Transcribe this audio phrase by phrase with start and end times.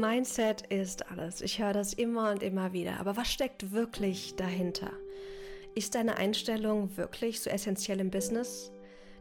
[0.00, 1.40] Mindset ist alles.
[1.40, 3.00] Ich höre das immer und immer wieder.
[3.00, 4.90] Aber was steckt wirklich dahinter?
[5.74, 8.70] Ist deine Einstellung wirklich so essentiell im Business?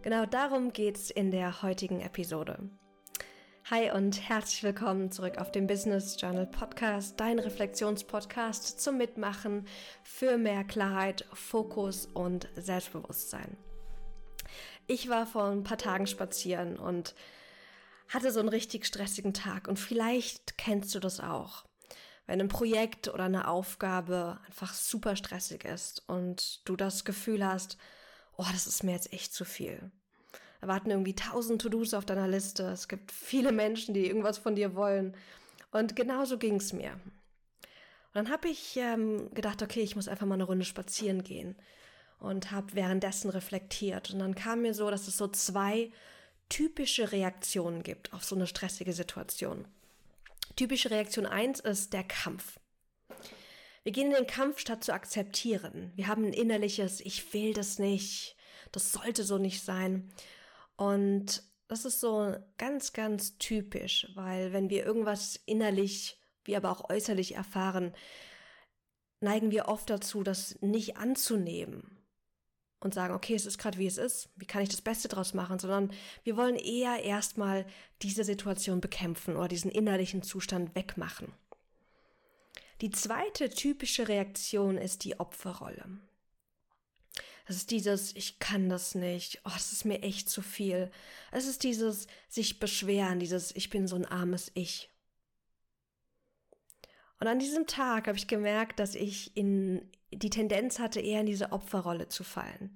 [0.01, 2.59] Genau darum geht's in der heutigen Episode.
[3.71, 9.65] Hi und herzlich willkommen zurück auf dem Business Journal Podcast, dein Reflexionspodcast zum Mitmachen
[10.03, 13.57] für mehr Klarheit, Fokus und Selbstbewusstsein.
[14.87, 17.15] Ich war vor ein paar Tagen spazieren und
[18.09, 21.65] hatte so einen richtig stressigen Tag und vielleicht kennst du das auch.
[22.27, 27.77] Wenn ein Projekt oder eine Aufgabe einfach super stressig ist und du das Gefühl hast,
[28.37, 29.91] oh, das ist mir jetzt echt zu viel.
[30.61, 32.63] Da warten irgendwie tausend To-Dos auf deiner Liste.
[32.63, 35.15] Es gibt viele Menschen, die irgendwas von dir wollen.
[35.71, 36.93] Und genauso ging es mir.
[36.93, 41.55] Und dann habe ich ähm, gedacht, okay, ich muss einfach mal eine Runde spazieren gehen
[42.19, 44.11] und habe währenddessen reflektiert.
[44.11, 45.91] Und dann kam mir so, dass es so zwei
[46.49, 49.67] typische Reaktionen gibt auf so eine stressige Situation.
[50.55, 52.59] Typische Reaktion eins ist der Kampf.
[53.83, 55.91] Wir gehen in den Kampf, statt zu akzeptieren.
[55.95, 58.35] Wir haben ein innerliches, ich will das nicht,
[58.71, 60.11] das sollte so nicht sein.
[60.75, 66.89] Und das ist so ganz, ganz typisch, weil wenn wir irgendwas innerlich, wie aber auch
[66.89, 67.93] äußerlich erfahren,
[69.19, 71.94] neigen wir oft dazu, das nicht anzunehmen
[72.79, 75.33] und sagen, okay, es ist gerade wie es ist, wie kann ich das Beste draus
[75.33, 75.91] machen, sondern
[76.23, 77.65] wir wollen eher erstmal
[78.01, 81.33] diese Situation bekämpfen oder diesen innerlichen Zustand wegmachen.
[82.81, 85.85] Die zweite typische Reaktion ist die Opferrolle.
[87.47, 90.91] Das ist dieses, ich kann das nicht, oh, das ist mir echt zu viel.
[91.31, 94.89] Es ist dieses sich beschweren, dieses, ich bin so ein armes Ich.
[97.19, 101.25] Und an diesem Tag habe ich gemerkt, dass ich in die Tendenz hatte, eher in
[101.25, 102.73] diese Opferrolle zu fallen.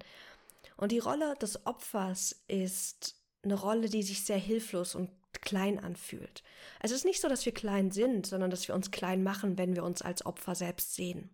[0.77, 5.09] Und die Rolle des Opfers ist eine Rolle, die sich sehr hilflos und
[5.41, 6.43] klein anfühlt.
[6.79, 9.57] Also es ist nicht so, dass wir klein sind, sondern dass wir uns klein machen,
[9.57, 11.29] wenn wir uns als Opfer selbst sehen.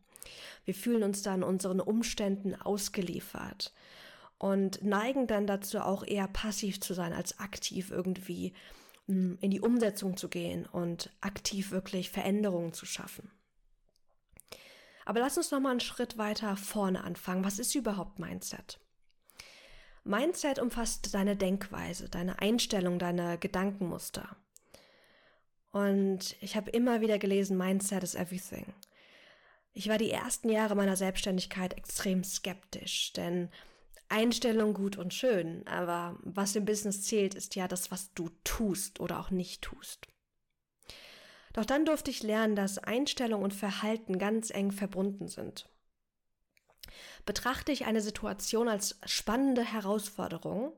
[0.65, 3.73] Wir fühlen uns dann unseren Umständen ausgeliefert
[4.37, 8.53] und neigen dann dazu auch eher passiv zu sein als aktiv irgendwie
[9.07, 13.31] hm, in die Umsetzung zu gehen und aktiv wirklich Veränderungen zu schaffen.
[15.05, 17.45] Aber lass uns noch mal einen Schritt weiter vorne anfangen.
[17.45, 18.79] Was ist überhaupt Mindset?
[20.03, 24.35] Mindset umfasst deine Denkweise, deine Einstellung, deine Gedankenmuster.
[25.71, 28.73] Und ich habe immer wieder gelesen, Mindset is everything.
[29.73, 33.49] Ich war die ersten Jahre meiner Selbstständigkeit extrem skeptisch, denn
[34.07, 38.99] Einstellung gut und schön, aber was im Business zählt, ist ja das, was du tust
[38.99, 40.07] oder auch nicht tust.
[41.55, 45.69] Doch dann durfte ich lernen, dass Einstellung und Verhalten ganz eng verbunden sind.
[47.25, 50.73] Betrachte ich eine Situation als spannende Herausforderung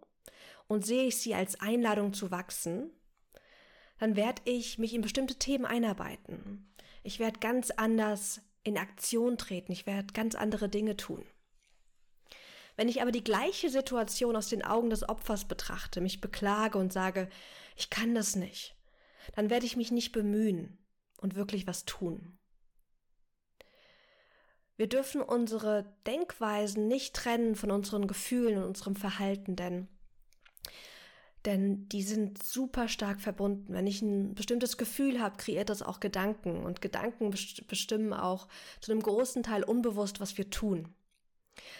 [0.67, 2.91] und sehe ich sie als Einladung zu wachsen,
[3.97, 6.71] dann werde ich mich in bestimmte Themen einarbeiten.
[7.01, 11.25] Ich werde ganz anders in Aktion treten, ich werde ganz andere Dinge tun.
[12.75, 16.93] Wenn ich aber die gleiche Situation aus den Augen des Opfers betrachte, mich beklage und
[16.93, 17.29] sage,
[17.75, 18.76] ich kann das nicht,
[19.35, 20.77] dann werde ich mich nicht bemühen
[21.19, 22.38] und wirklich was tun.
[24.75, 29.87] Wir dürfen unsere Denkweisen nicht trennen von unseren Gefühlen und unserem Verhalten, denn
[31.45, 33.73] denn die sind super stark verbunden.
[33.73, 38.49] Wenn ich ein bestimmtes Gefühl habe, kreiert das auch Gedanken und Gedanken bestimmen auch
[38.81, 40.93] zu einem großen Teil unbewusst, was wir tun.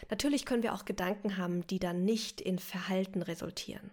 [0.09, 3.91] Natürlich können wir auch Gedanken haben, die dann nicht in Verhalten resultieren.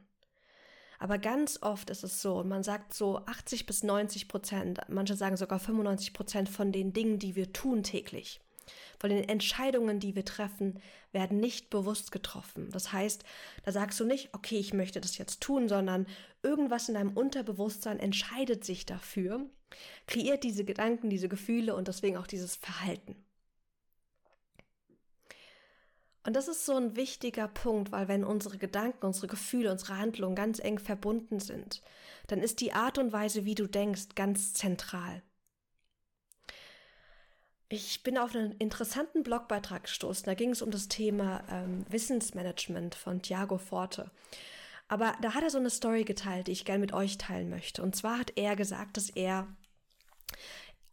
[1.04, 5.37] Aber ganz oft ist es so, man sagt so 80 bis 90 Prozent, manche sagen
[5.37, 8.41] sogar 95 Prozent von den Dingen, die wir tun täglich,
[8.98, 10.81] von den Entscheidungen, die wir treffen,
[11.12, 12.70] werden nicht bewusst getroffen.
[12.72, 13.22] Das heißt,
[13.66, 16.06] da sagst du nicht, okay, ich möchte das jetzt tun, sondern
[16.43, 19.44] irgendwas in deinem Unterbewusstsein entscheidet sich dafür,
[20.06, 23.14] kreiert diese Gedanken, diese Gefühle und deswegen auch dieses Verhalten.
[26.27, 30.35] Und das ist so ein wichtiger Punkt, weil wenn unsere Gedanken, unsere Gefühle, unsere Handlungen
[30.35, 31.83] ganz eng verbunden sind,
[32.29, 35.23] dann ist die Art und Weise, wie du denkst, ganz zentral.
[37.69, 40.25] Ich bin auf einen interessanten Blogbeitrag gestoßen.
[40.25, 44.11] Da ging es um das Thema ähm, Wissensmanagement von Thiago Forte.
[44.88, 47.82] Aber da hat er so eine Story geteilt, die ich gerne mit euch teilen möchte.
[47.82, 49.49] Und zwar hat er gesagt, dass er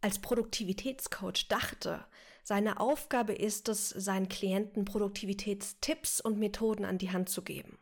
[0.00, 2.04] als Produktivitätscoach dachte,
[2.42, 7.78] seine Aufgabe ist es, seinen Klienten Produktivitätstipps und Methoden an die Hand zu geben.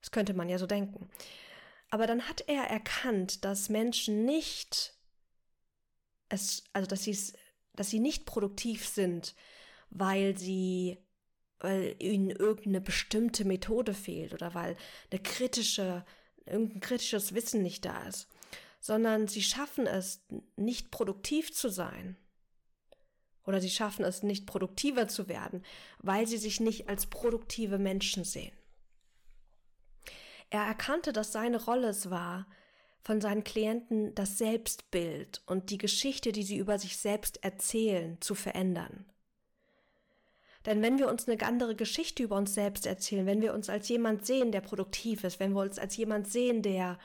[0.00, 1.08] Das könnte man ja so denken.
[1.90, 4.94] Aber dann hat er erkannt, dass Menschen nicht
[6.28, 7.16] es, also dass sie
[7.74, 9.34] dass sie nicht produktiv sind,
[9.90, 10.98] weil sie,
[11.58, 14.76] weil ihnen irgendeine bestimmte Methode fehlt oder weil
[15.10, 16.04] eine kritische,
[16.44, 18.28] irgendein kritisches Wissen nicht da ist,
[18.80, 20.24] sondern sie schaffen es,
[20.56, 22.16] nicht produktiv zu sein.
[23.46, 25.64] Oder sie schaffen es, nicht produktiver zu werden,
[25.98, 28.52] weil sie sich nicht als produktive Menschen sehen.
[30.50, 32.46] Er erkannte, dass seine Rolle es war,
[33.02, 38.34] von seinen Klienten das Selbstbild und die Geschichte, die sie über sich selbst erzählen, zu
[38.34, 39.06] verändern.
[40.66, 43.88] Denn wenn wir uns eine andere Geschichte über uns selbst erzählen, wenn wir uns als
[43.88, 46.98] jemand sehen, der produktiv ist, wenn wir uns als jemand sehen, der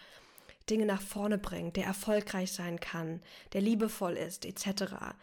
[0.69, 3.21] Dinge nach vorne bringt, der erfolgreich sein kann,
[3.53, 5.15] der liebevoll ist, etc.,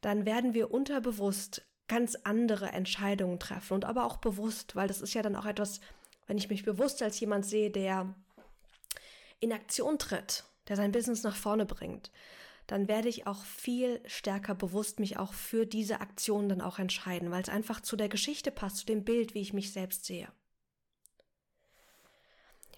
[0.00, 5.14] dann werden wir unterbewusst ganz andere Entscheidungen treffen und aber auch bewusst, weil das ist
[5.14, 5.80] ja dann auch etwas,
[6.26, 8.14] wenn ich mich bewusst als jemand sehe, der
[9.40, 12.10] in Aktion tritt, der sein Business nach vorne bringt,
[12.66, 17.30] dann werde ich auch viel stärker bewusst mich auch für diese Aktion dann auch entscheiden,
[17.30, 20.28] weil es einfach zu der Geschichte passt, zu dem Bild, wie ich mich selbst sehe.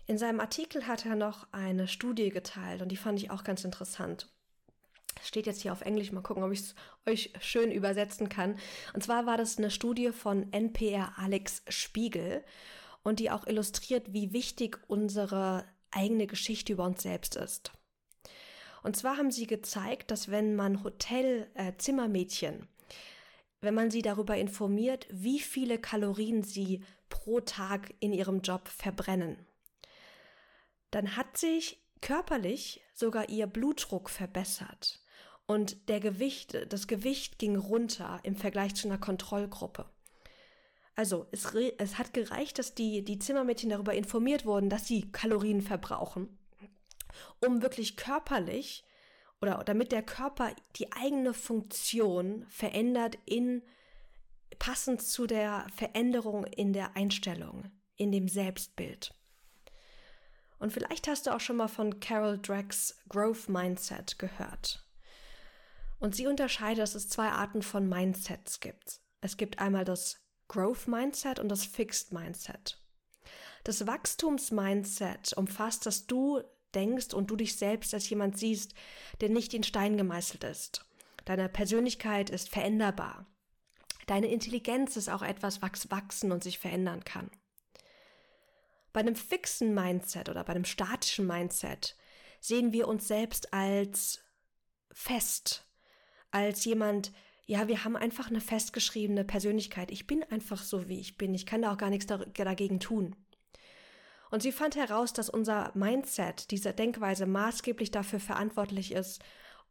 [0.07, 3.65] In seinem Artikel hat er noch eine Studie geteilt und die fand ich auch ganz
[3.65, 4.29] interessant.
[5.23, 6.75] Steht jetzt hier auf Englisch, mal gucken, ob ich es
[7.07, 8.59] euch schön übersetzen kann.
[8.95, 12.45] Und zwar war das eine Studie von NPR Alex Spiegel
[13.03, 17.73] und die auch illustriert, wie wichtig unsere eigene Geschichte über uns selbst ist.
[18.83, 22.67] Und zwar haben sie gezeigt, dass wenn man Hotelzimmermädchen, äh,
[23.61, 29.47] wenn man sie darüber informiert, wie viele Kalorien sie pro Tag in ihrem Job verbrennen,
[30.91, 35.01] dann hat sich körperlich sogar ihr Blutdruck verbessert
[35.51, 39.85] und der Gewicht, das Gewicht ging runter im Vergleich zu einer Kontrollgruppe.
[40.95, 45.61] Also es, es hat gereicht, dass die, die Zimmermädchen darüber informiert wurden, dass sie Kalorien
[45.61, 46.37] verbrauchen
[47.41, 48.85] um wirklich körperlich
[49.41, 53.63] oder damit der Körper die eigene Funktion verändert in
[54.59, 59.15] passend zu der Veränderung in der Einstellung, in dem Selbstbild.
[60.59, 64.85] Und vielleicht hast du auch schon mal von Carol Drecks Growth Mindset gehört.
[66.01, 69.01] Und sie unterscheidet, dass es zwei Arten von Mindsets gibt.
[69.21, 70.19] Es gibt einmal das
[70.49, 72.79] Growth Mindset und das Fixed Mindset.
[73.65, 76.43] Das Wachstums-Mindset umfasst, dass du
[76.75, 78.75] denkst und du dich selbst als jemand siehst,
[79.21, 80.87] der nicht in Stein gemeißelt ist.
[81.25, 83.27] Deine Persönlichkeit ist veränderbar.
[84.07, 87.31] Deine Intelligenz ist auch etwas, was wachsen und sich verändern kann.
[88.93, 91.97] Bei einem fixen Mindset oder bei einem statischen Mindset
[92.41, 94.21] sehen wir uns selbst als
[94.91, 95.70] fest,
[96.31, 97.13] als jemand,
[97.47, 99.91] ja, wir haben einfach eine festgeschriebene Persönlichkeit.
[99.91, 101.35] Ich bin einfach so, wie ich bin.
[101.35, 103.17] Ich kann da auch gar nichts dagegen tun.
[104.31, 109.23] Und sie fand heraus, dass unser Mindset, diese Denkweise maßgeblich dafür verantwortlich ist,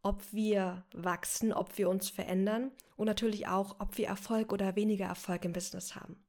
[0.02, 5.06] ob wir wachsen, ob wir uns verändern und natürlich auch, ob wir Erfolg oder weniger
[5.06, 6.22] Erfolg im Business haben.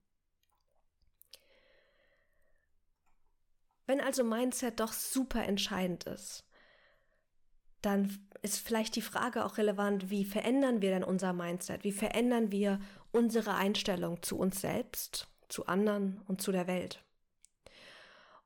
[3.85, 6.45] Wenn also Mindset doch super entscheidend ist,
[7.81, 11.83] dann ist vielleicht die Frage auch relevant, wie verändern wir denn unser Mindset?
[11.83, 12.79] Wie verändern wir
[13.11, 17.03] unsere Einstellung zu uns selbst, zu anderen und zu der Welt?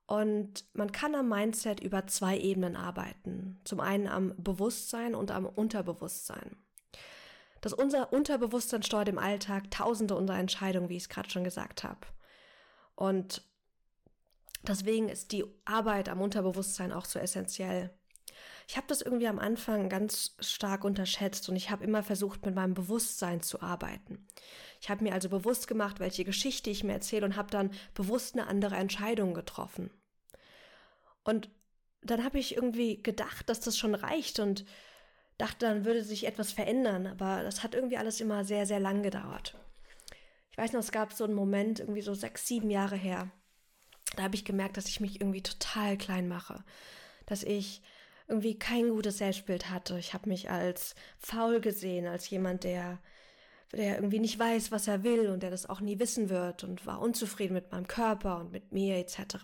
[0.07, 3.59] Und man kann am Mindset über zwei Ebenen arbeiten.
[3.63, 6.57] Zum einen am Bewusstsein und am Unterbewusstsein.
[7.61, 11.83] Das unser Unterbewusstsein steuert im Alltag tausende unserer Entscheidungen, wie ich es gerade schon gesagt
[11.83, 12.05] habe.
[12.93, 13.41] Und
[14.61, 17.89] deswegen ist die Arbeit am Unterbewusstsein auch so essentiell.
[18.67, 22.55] Ich habe das irgendwie am Anfang ganz stark unterschätzt und ich habe immer versucht, mit
[22.55, 24.25] meinem Bewusstsein zu arbeiten.
[24.81, 28.33] Ich habe mir also bewusst gemacht, welche Geschichte ich mir erzähle und habe dann bewusst
[28.33, 29.91] eine andere Entscheidung getroffen.
[31.23, 31.49] Und
[32.01, 34.65] dann habe ich irgendwie gedacht, dass das schon reicht und
[35.37, 37.07] dachte, dann würde sich etwas verändern.
[37.07, 39.57] Aber das hat irgendwie alles immer sehr, sehr lang gedauert.
[40.51, 43.31] Ich weiß noch, es gab so einen Moment, irgendwie so sechs, sieben Jahre her.
[44.15, 46.63] Da habe ich gemerkt, dass ich mich irgendwie total klein mache.
[47.25, 47.81] Dass ich
[48.27, 49.99] irgendwie kein gutes Selbstbild hatte.
[49.99, 52.99] Ich habe mich als faul gesehen, als jemand, der
[53.71, 56.85] der irgendwie nicht weiß, was er will und der das auch nie wissen wird und
[56.85, 59.35] war unzufrieden mit meinem Körper und mit mir etc.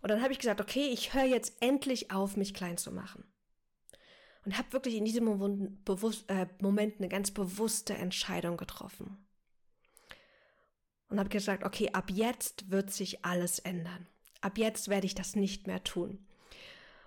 [0.00, 3.24] Und dann habe ich gesagt, okay, ich höre jetzt endlich auf, mich klein zu machen.
[4.44, 9.18] Und habe wirklich in diesem äh, Moment eine ganz bewusste Entscheidung getroffen.
[11.08, 14.06] Und habe gesagt, okay, ab jetzt wird sich alles ändern.
[14.40, 16.26] Ab jetzt werde ich das nicht mehr tun.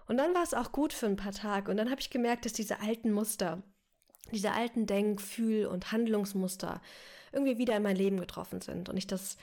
[0.08, 1.72] Und dann war es auch gut für ein paar Tage.
[1.72, 3.63] Und dann habe ich gemerkt, dass diese alten Muster,
[4.31, 6.81] diese alten Denk-, Fühl- und Handlungsmuster
[7.31, 9.38] irgendwie wieder in mein Leben getroffen sind und ich das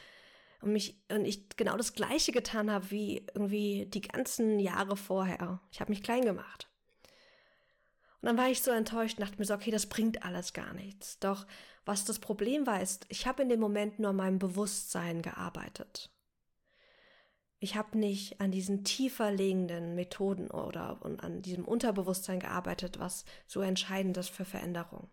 [0.60, 5.60] und mich und ich genau das gleiche getan habe wie irgendwie die ganzen Jahre vorher.
[5.70, 6.68] Ich habe mich klein gemacht.
[8.20, 10.74] Und dann war ich so enttäuscht und dachte mir so, okay, das bringt alles gar
[10.74, 11.20] nichts.
[11.20, 11.46] Doch
[11.84, 16.10] was das Problem war, ist, ich habe in dem Moment nur an meinem Bewusstsein gearbeitet.
[17.60, 23.60] Ich habe nicht an diesen tiefer liegenden Methoden oder an diesem Unterbewusstsein gearbeitet, was so
[23.60, 25.08] entscheidend ist für Veränderung.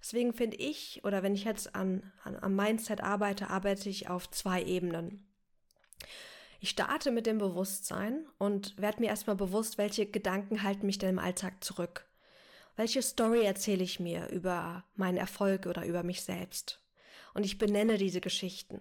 [0.00, 4.30] Deswegen finde ich, oder wenn ich jetzt an, an, am Mindset arbeite, arbeite ich auf
[4.30, 5.26] zwei Ebenen.
[6.60, 11.10] Ich starte mit dem Bewusstsein und werde mir erstmal bewusst, welche Gedanken halten mich denn
[11.10, 12.06] im Alltag zurück.
[12.76, 16.82] Welche Story erzähle ich mir über meinen Erfolg oder über mich selbst?
[17.32, 18.80] Und ich benenne diese Geschichten.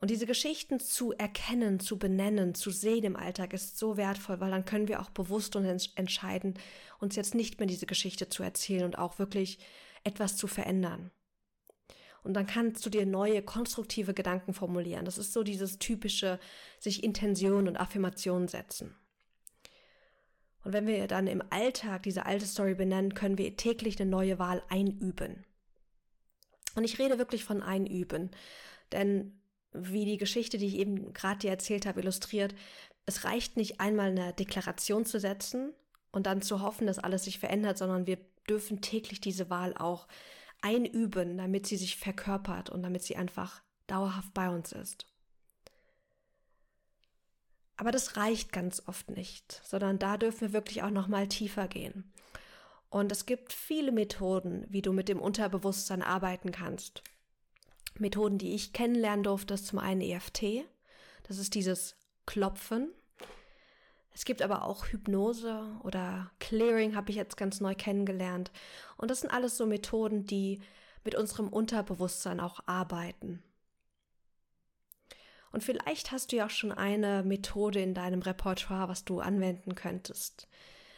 [0.00, 4.50] Und diese Geschichten zu erkennen, zu benennen, zu sehen im Alltag ist so wertvoll, weil
[4.50, 6.58] dann können wir auch bewusst und entscheiden,
[6.98, 9.58] uns jetzt nicht mehr diese Geschichte zu erzählen und auch wirklich
[10.02, 11.10] etwas zu verändern.
[12.22, 15.04] Und dann kannst du dir neue, konstruktive Gedanken formulieren.
[15.04, 16.40] Das ist so dieses typische,
[16.80, 18.96] sich Intention und Affirmation setzen.
[20.64, 24.38] Und wenn wir dann im Alltag diese alte Story benennen, können wir täglich eine neue
[24.38, 25.44] Wahl einüben.
[26.74, 28.30] Und ich rede wirklich von einüben,
[28.90, 29.38] denn
[29.74, 32.54] wie die Geschichte, die ich eben gerade dir erzählt habe, illustriert,
[33.06, 35.74] es reicht nicht einmal eine Deklaration zu setzen
[36.12, 40.06] und dann zu hoffen, dass alles sich verändert, sondern wir dürfen täglich diese Wahl auch
[40.62, 45.06] einüben, damit sie sich verkörpert und damit sie einfach dauerhaft bei uns ist.
[47.76, 51.66] Aber das reicht ganz oft nicht, sondern da dürfen wir wirklich auch noch mal tiefer
[51.68, 52.12] gehen.
[52.88, 57.02] Und es gibt viele Methoden, wie du mit dem Unterbewusstsein arbeiten kannst.
[57.98, 60.64] Methoden, die ich kennenlernen durfte, ist zum einen EFT.
[61.24, 61.96] Das ist dieses
[62.26, 62.92] Klopfen.
[64.12, 68.52] Es gibt aber auch Hypnose oder Clearing habe ich jetzt ganz neu kennengelernt.
[68.96, 70.60] Und das sind alles so Methoden, die
[71.04, 73.42] mit unserem Unterbewusstsein auch arbeiten.
[75.50, 79.74] Und vielleicht hast du ja auch schon eine Methode in deinem Repertoire, was du anwenden
[79.74, 80.48] könntest.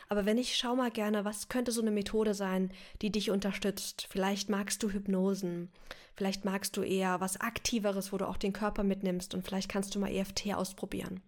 [0.09, 2.73] Aber wenn ich schau mal gerne, was könnte so eine Methode sein,
[3.03, 4.07] die dich unterstützt?
[4.11, 5.71] Vielleicht magst du Hypnosen,
[6.15, 9.95] vielleicht magst du eher was Aktiveres, wo du auch den Körper mitnimmst und vielleicht kannst
[9.95, 11.23] du mal EFT ausprobieren.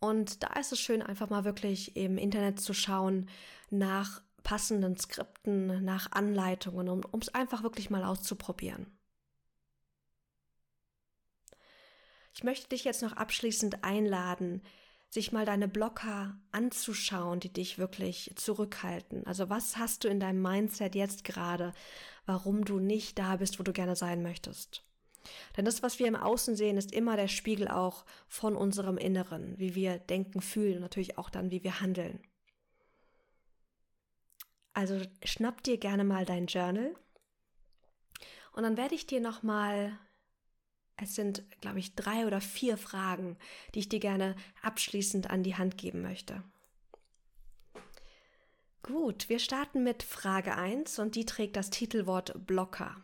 [0.00, 3.28] Und da ist es schön, einfach mal wirklich im Internet zu schauen
[3.70, 8.86] nach passenden Skripten, nach Anleitungen, um es einfach wirklich mal auszuprobieren.
[12.34, 14.62] Ich möchte dich jetzt noch abschließend einladen,
[15.14, 19.24] sich mal deine Blocker anzuschauen, die dich wirklich zurückhalten.
[19.26, 21.72] Also was hast du in deinem Mindset jetzt gerade,
[22.26, 24.84] warum du nicht da bist, wo du gerne sein möchtest?
[25.56, 29.56] Denn das, was wir im Außen sehen, ist immer der Spiegel auch von unserem Inneren,
[29.56, 32.20] wie wir denken, fühlen und natürlich auch dann, wie wir handeln.
[34.74, 36.96] Also schnapp dir gerne mal dein Journal
[38.52, 39.96] und dann werde ich dir nochmal
[41.04, 43.36] es sind, glaube ich, drei oder vier Fragen,
[43.74, 46.42] die ich dir gerne abschließend an die Hand geben möchte.
[48.82, 53.02] Gut, wir starten mit Frage 1 und die trägt das Titelwort Blocker.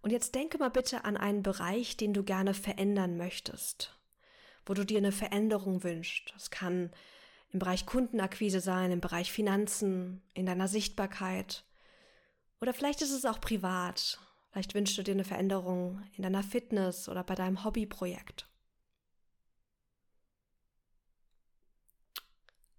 [0.00, 3.98] Und jetzt denke mal bitte an einen Bereich, den du gerne verändern möchtest,
[4.66, 6.30] wo du dir eine Veränderung wünschst.
[6.34, 6.90] Das kann
[7.52, 11.64] im Bereich Kundenakquise sein, im Bereich Finanzen, in deiner Sichtbarkeit.
[12.60, 14.18] Oder vielleicht ist es auch privat,
[14.54, 18.48] Vielleicht wünschst du dir eine Veränderung in deiner Fitness oder bei deinem Hobbyprojekt.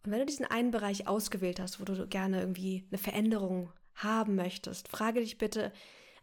[0.05, 4.35] Und wenn du diesen einen Bereich ausgewählt hast, wo du gerne irgendwie eine Veränderung haben
[4.35, 5.73] möchtest, frage dich bitte,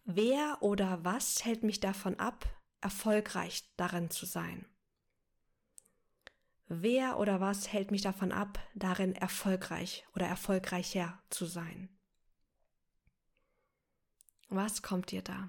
[0.07, 2.47] wer oder was hält mich davon ab,
[2.81, 4.65] erfolgreich darin zu sein?
[6.67, 11.91] Wer oder was hält mich davon ab, darin erfolgreich oder erfolgreicher zu sein?
[14.55, 15.49] Was kommt dir da?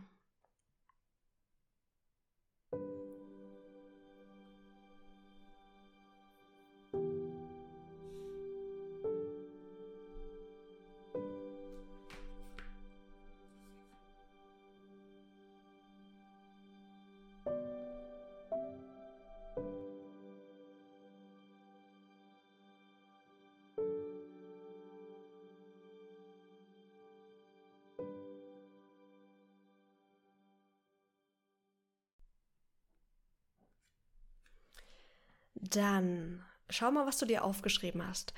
[35.75, 38.33] Dann schau mal, was du dir aufgeschrieben hast.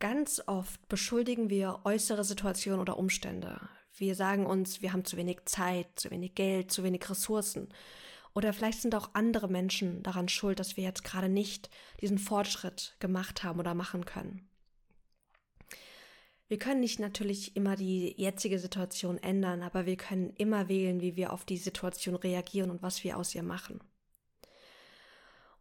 [0.00, 3.60] Ganz oft beschuldigen wir äußere Situationen oder Umstände.
[3.96, 7.68] Wir sagen uns, wir haben zu wenig Zeit, zu wenig Geld, zu wenig Ressourcen.
[8.34, 11.70] Oder vielleicht sind auch andere Menschen daran schuld, dass wir jetzt gerade nicht
[12.00, 14.48] diesen Fortschritt gemacht haben oder machen können.
[16.48, 21.16] Wir können nicht natürlich immer die jetzige Situation ändern, aber wir können immer wählen, wie
[21.16, 23.80] wir auf die Situation reagieren und was wir aus ihr machen.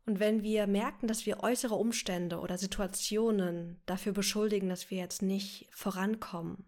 [0.06, 5.22] Und wenn wir merken, dass wir äußere Umstände oder Situationen dafür beschuldigen, dass wir jetzt
[5.22, 6.66] nicht vorankommen,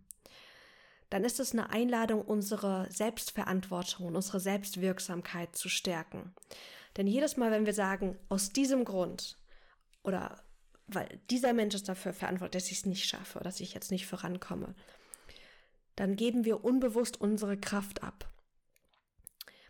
[1.09, 6.33] dann ist es eine Einladung, unsere Selbstverantwortung, unsere Selbstwirksamkeit zu stärken.
[6.97, 9.37] Denn jedes Mal, wenn wir sagen, aus diesem Grund
[10.03, 10.43] oder
[10.87, 13.91] weil dieser Mensch ist dafür verantwortlich, dass ich es nicht schaffe oder dass ich jetzt
[13.91, 14.75] nicht vorankomme,
[15.95, 18.32] dann geben wir unbewusst unsere Kraft ab.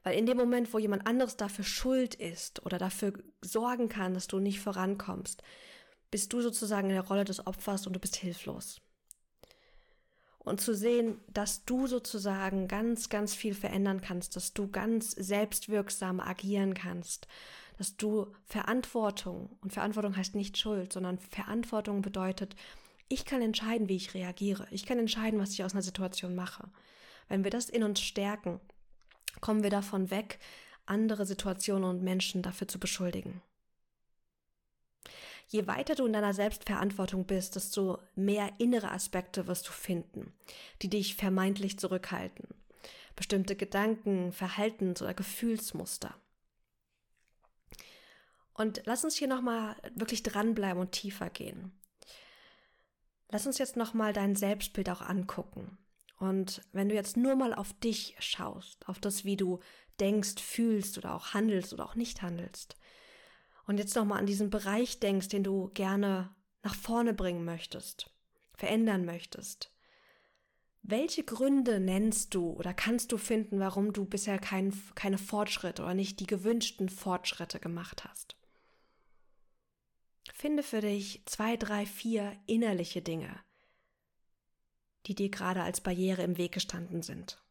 [0.03, 4.27] Weil in dem Moment, wo jemand anderes dafür schuld ist oder dafür sorgen kann, dass
[4.27, 5.41] du nicht vorankommst,
[6.11, 8.81] bist du sozusagen in der Rolle des Opfers und du bist hilflos.
[10.39, 16.19] Und zu sehen, dass du sozusagen ganz, ganz viel verändern kannst, dass du ganz selbstwirksam
[16.19, 17.27] agieren kannst,
[17.77, 22.55] dass du Verantwortung, und Verantwortung heißt nicht Schuld, sondern Verantwortung bedeutet,
[23.07, 24.67] ich kann entscheiden, wie ich reagiere.
[24.71, 26.69] Ich kann entscheiden, was ich aus einer Situation mache.
[27.29, 28.59] Wenn wir das in uns stärken,
[29.43, 30.39] kommen wir davon weg,
[30.85, 33.41] andere Situationen und Menschen dafür zu beschuldigen.
[35.49, 40.33] Je weiter du in deiner Selbstverantwortung bist, desto mehr innere Aspekte wirst du finden,
[40.81, 42.47] die dich vermeintlich zurückhalten.
[43.17, 46.15] Bestimmte Gedanken, Verhaltens- oder Gefühlsmuster.
[48.53, 51.77] Und lass uns hier nochmal wirklich dranbleiben und tiefer gehen.
[53.27, 55.77] Lass uns jetzt nochmal dein Selbstbild auch angucken.
[56.23, 59.59] Und wenn du jetzt nur mal auf dich schaust, auf das, wie du
[59.99, 62.77] denkst, fühlst oder auch handelst oder auch nicht handelst,
[63.67, 68.09] und jetzt nochmal an diesen Bereich denkst, den du gerne nach vorne bringen möchtest,
[68.53, 69.73] verändern möchtest,
[70.81, 75.93] welche Gründe nennst du oder kannst du finden, warum du bisher kein, keine Fortschritte oder
[75.93, 78.37] nicht die gewünschten Fortschritte gemacht hast?
[80.33, 83.41] Finde für dich zwei, drei, vier innerliche Dinge,
[85.05, 87.42] die dir gerade als Barriere im Weg gestanden sind.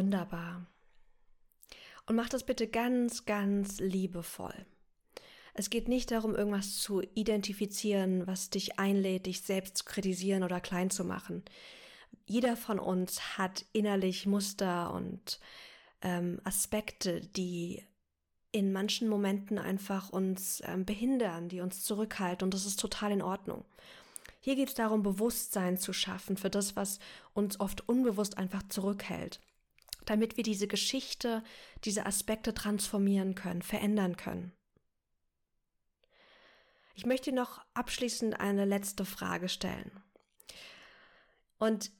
[0.00, 0.64] Wunderbar.
[2.06, 4.54] Und mach das bitte ganz, ganz liebevoll.
[5.52, 10.58] Es geht nicht darum, irgendwas zu identifizieren, was dich einlädt, dich selbst zu kritisieren oder
[10.62, 11.44] klein zu machen.
[12.24, 15.38] Jeder von uns hat innerlich Muster und
[16.00, 17.84] ähm, Aspekte, die
[18.52, 23.20] in manchen Momenten einfach uns ähm, behindern, die uns zurückhalten und das ist total in
[23.20, 23.66] Ordnung.
[24.40, 27.00] Hier geht es darum, Bewusstsein zu schaffen für das, was
[27.34, 29.40] uns oft unbewusst einfach zurückhält
[30.04, 31.42] damit wir diese Geschichte,
[31.84, 34.52] diese Aspekte transformieren können, verändern können.
[36.94, 39.90] Ich möchte noch abschließend eine letzte Frage stellen.
[41.58, 41.92] Und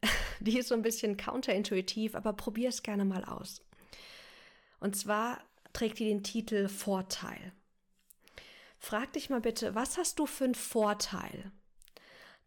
[0.40, 3.62] die ist so ein bisschen counterintuitiv, aber probier es gerne mal aus.
[4.80, 5.42] Und zwar
[5.72, 7.52] trägt die den Titel Vorteil.
[8.78, 11.50] Frag dich mal bitte, was hast du für einen Vorteil,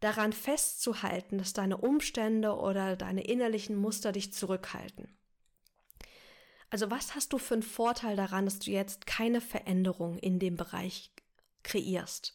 [0.00, 5.08] daran festzuhalten, dass deine Umstände oder deine innerlichen Muster dich zurückhalten.
[6.70, 10.56] Also was hast du für einen Vorteil daran, dass du jetzt keine Veränderung in dem
[10.56, 11.12] Bereich
[11.62, 12.34] kreierst?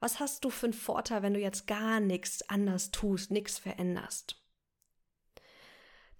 [0.00, 4.40] Was hast du für einen Vorteil, wenn du jetzt gar nichts anders tust, nichts veränderst?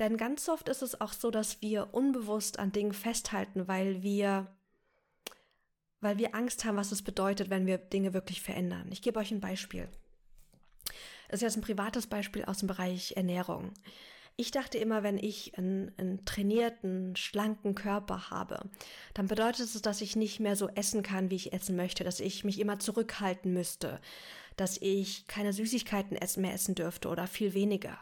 [0.01, 4.55] Denn ganz oft ist es auch so, dass wir unbewusst an Dingen festhalten, weil wir
[6.01, 8.89] weil wir Angst haben, was es bedeutet, wenn wir Dinge wirklich verändern.
[8.93, 9.89] Ich gebe euch ein Beispiel.
[11.29, 13.73] Das ist jetzt ein privates Beispiel aus dem Bereich Ernährung.
[14.41, 18.71] Ich dachte immer, wenn ich einen, einen, trainierten, schlanken Körper habe,
[19.13, 22.21] dann bedeutet es, dass ich nicht mehr so essen kann, wie ich essen möchte, dass
[22.21, 24.01] ich mich immer zurückhalten müsste,
[24.57, 27.99] dass ich keine Süßigkeiten mehr essen dürfte oder viel weniger.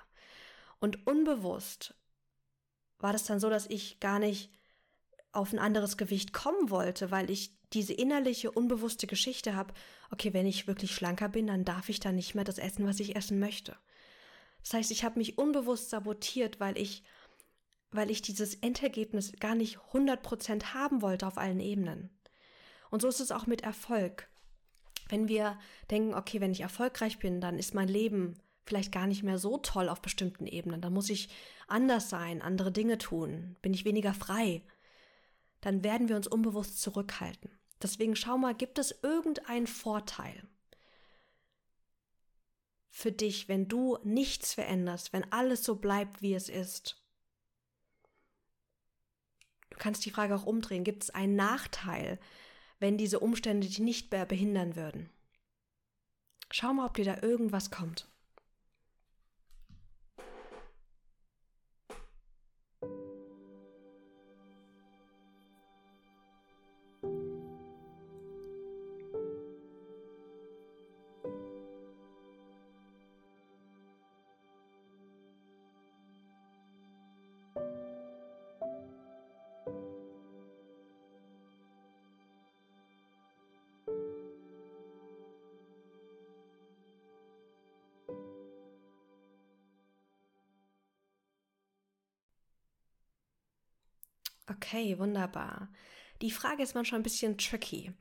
[0.79, 1.95] Und unbewusst
[2.99, 4.51] war das dann so, dass ich gar nicht
[5.37, 9.75] auf ein anderes Gewicht kommen wollte, weil ich diese innerliche, unbewusste Geschichte habe,
[10.11, 13.01] okay, wenn ich wirklich schlanker bin, dann darf ich dann nicht mehr das essen, was
[13.01, 13.77] ich essen möchte.
[14.63, 17.03] Das heißt, ich habe mich unbewusst sabotiert, weil ich,
[17.91, 22.11] weil ich dieses Endergebnis gar nicht 100% haben wollte auf allen Ebenen.
[22.91, 24.29] Und so ist es auch mit Erfolg.
[25.09, 25.59] Wenn wir
[25.91, 29.59] denken, okay, wenn ich erfolgreich bin, dann ist mein Leben vielleicht gar nicht mehr so
[29.59, 31.29] toll auf bestimmten Ebenen, dann muss ich
[31.69, 34.63] anders sein, andere Dinge tun, bin ich weniger frei,
[35.67, 37.51] dann werden wir uns unbewusst zurückhalten.
[37.83, 40.47] Deswegen schau mal, gibt es irgendeinen Vorteil
[42.89, 47.05] für dich, wenn du nichts veränderst, wenn alles so bleibt, wie es ist?
[49.71, 50.85] Du kannst die Frage auch umdrehen.
[50.85, 52.21] Gibt es einen Nachteil,
[52.79, 55.11] wenn diese Umstände dich nicht mehr behindern würden?
[56.53, 58.09] Schau mal, ob dir da irgendwas kommt.
[94.57, 95.69] Okay, wunderbar.
[96.23, 97.93] Die Frage ist manchmal ein bisschen tricky.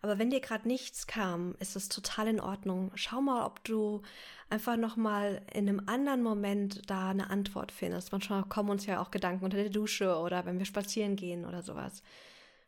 [0.00, 2.92] Aber wenn dir gerade nichts kam, ist es total in Ordnung.
[2.94, 4.02] Schau mal, ob du
[4.50, 8.12] einfach nochmal in einem anderen Moment da eine Antwort findest.
[8.12, 11.62] Manchmal kommen uns ja auch Gedanken unter der Dusche oder wenn wir spazieren gehen oder
[11.62, 12.02] sowas.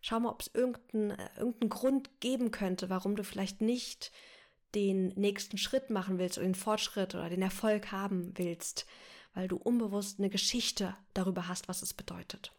[0.00, 4.12] Schau mal, ob es irgendeinen äh, irgendein Grund geben könnte, warum du vielleicht nicht
[4.74, 8.86] den nächsten Schritt machen willst oder den Fortschritt oder den Erfolg haben willst,
[9.34, 12.55] weil du unbewusst eine Geschichte darüber hast, was es bedeutet.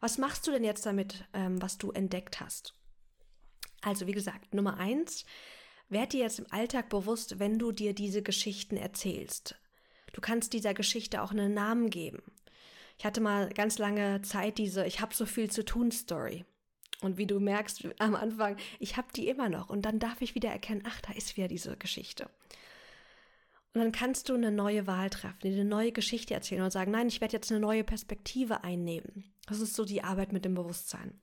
[0.00, 2.74] Was machst du denn jetzt damit, ähm, was du entdeckt hast?
[3.82, 5.24] Also wie gesagt, Nummer eins,
[5.88, 9.56] werd dir jetzt im Alltag bewusst, wenn du dir diese Geschichten erzählst.
[10.12, 12.22] Du kannst dieser Geschichte auch einen Namen geben.
[12.98, 16.44] Ich hatte mal ganz lange Zeit diese Ich habe so viel zu tun Story.
[17.02, 19.68] Und wie du merkst am Anfang, ich habe die immer noch.
[19.68, 22.30] Und dann darf ich wieder erkennen, ach, da ist wieder diese Geschichte.
[23.76, 27.08] Und dann kannst du eine neue Wahl treffen, eine neue Geschichte erzählen und sagen, nein,
[27.08, 29.30] ich werde jetzt eine neue Perspektive einnehmen.
[29.46, 31.20] Das ist so die Arbeit mit dem Bewusstsein.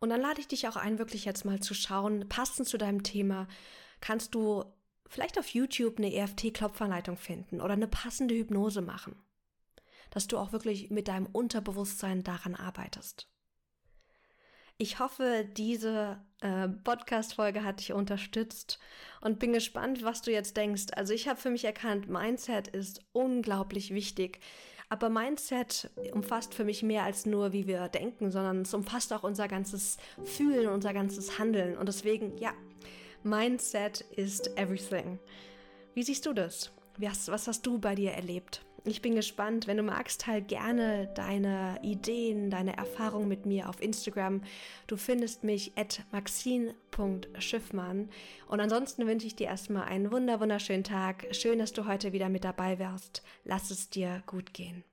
[0.00, 3.02] Und dann lade ich dich auch ein, wirklich jetzt mal zu schauen, passend zu deinem
[3.02, 3.48] Thema,
[4.00, 4.64] kannst du
[5.06, 9.14] vielleicht auf YouTube eine EFT-Klopfanleitung finden oder eine passende Hypnose machen.
[10.08, 13.28] Dass du auch wirklich mit deinem Unterbewusstsein daran arbeitest.
[14.76, 18.80] Ich hoffe, diese äh, Podcast-Folge hat dich unterstützt
[19.20, 20.86] und bin gespannt, was du jetzt denkst.
[20.96, 24.40] Also ich habe für mich erkannt, Mindset ist unglaublich wichtig.
[24.88, 29.22] Aber Mindset umfasst für mich mehr als nur, wie wir denken, sondern es umfasst auch
[29.22, 31.76] unser ganzes Fühlen, unser ganzes Handeln.
[31.78, 32.52] Und deswegen, ja,
[33.22, 35.20] Mindset ist everything.
[35.94, 36.72] Wie siehst du das?
[36.98, 38.64] Was, was hast du bei dir erlebt?
[38.86, 39.66] Ich bin gespannt.
[39.66, 44.42] Wenn du magst, teil gerne deine Ideen, deine Erfahrungen mit mir auf Instagram.
[44.86, 48.10] Du findest mich at maxine.schiffmann.
[48.46, 51.26] Und ansonsten wünsche ich dir erstmal einen wunder wunderschönen Tag.
[51.30, 53.22] Schön, dass du heute wieder mit dabei wärst.
[53.44, 54.84] Lass es dir gut gehen.